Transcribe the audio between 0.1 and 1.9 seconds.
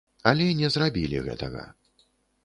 Але не зрабілі гэтага.